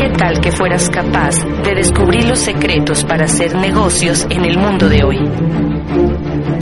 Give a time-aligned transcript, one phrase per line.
[0.00, 4.88] ¿Qué tal que fueras capaz de descubrir los secretos para hacer negocios en el mundo
[4.88, 5.18] de hoy?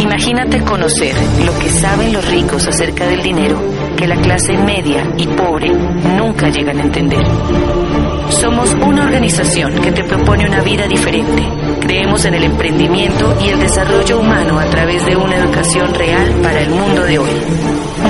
[0.00, 1.14] Imagínate conocer
[1.46, 3.56] lo que saben los ricos acerca del dinero
[3.96, 7.24] que la clase media y pobre nunca llegan a entender.
[8.30, 11.44] Somos una organización que te propone una vida diferente.
[11.80, 16.60] Creemos en el emprendimiento y el desarrollo humano a través de una educación real para
[16.60, 17.30] el mundo de hoy.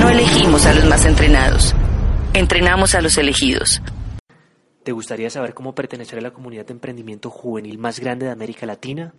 [0.01, 1.74] No elegimos a los más entrenados,
[2.32, 3.82] entrenamos a los elegidos.
[4.88, 8.65] ¿Te gustaría saber cómo pertenecer a la comunidad de emprendimiento juvenil más grande de América
[8.65, 9.12] Latina?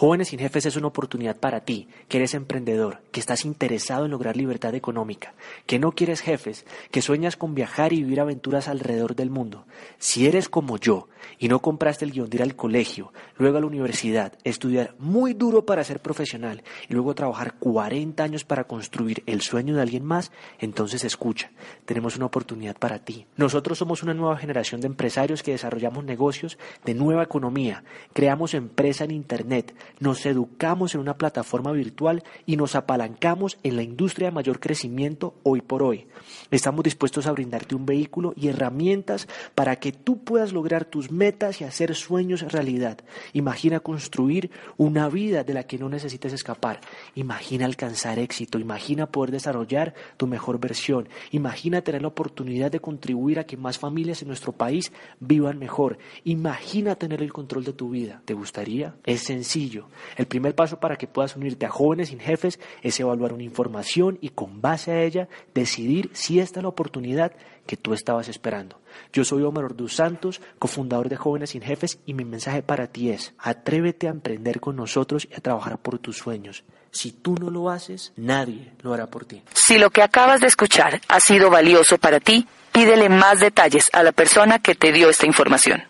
[0.00, 4.10] Jóvenes sin Jefes es una oportunidad para ti, que eres emprendedor, que estás interesado en
[4.12, 5.34] lograr libertad económica,
[5.66, 9.66] que no quieres jefes, que sueñas con viajar y vivir aventuras alrededor del mundo.
[9.98, 13.60] Si eres como yo y no compraste el guion de ir al colegio, luego a
[13.60, 19.22] la universidad, estudiar muy duro para ser profesional y luego trabajar 40 años para construir
[19.26, 21.50] el sueño de alguien más, entonces escucha,
[21.84, 23.26] tenemos una oportunidad para ti.
[23.36, 26.56] Nosotros somos una nueva generación de empresarios que desarrollamos negocios
[26.86, 27.84] de nueva economía,
[28.14, 33.82] creamos empresa en Internet, nos educamos en una plataforma virtual y nos apalancamos en la
[33.82, 36.06] industria de mayor crecimiento hoy por hoy.
[36.50, 41.60] Estamos dispuestos a brindarte un vehículo y herramientas para que tú puedas lograr tus metas
[41.60, 42.98] y hacer sueños realidad.
[43.32, 46.80] Imagina construir una vida de la que no necesites escapar.
[47.14, 48.58] Imagina alcanzar éxito.
[48.58, 51.08] Imagina poder desarrollar tu mejor versión.
[51.30, 55.98] Imagina tener la oportunidad de contribuir a que más familias en nuestro país vivan mejor.
[56.24, 58.22] Imagina tener el control de tu vida.
[58.24, 58.94] ¿Te gustaría?
[59.04, 59.79] Es sencillo.
[60.16, 64.18] El primer paso para que puedas unirte a jóvenes sin jefes es evaluar una información
[64.20, 67.32] y con base a ella decidir si esta es la oportunidad
[67.66, 68.80] que tú estabas esperando.
[69.12, 73.10] Yo soy Omar Orduz Santos, cofundador de Jóvenes sin Jefes, y mi mensaje para ti
[73.10, 76.64] es, atrévete a emprender con nosotros y a trabajar por tus sueños.
[76.90, 79.42] Si tú no lo haces, nadie lo hará por ti.
[79.54, 84.02] Si lo que acabas de escuchar ha sido valioso para ti, pídele más detalles a
[84.02, 85.89] la persona que te dio esta información.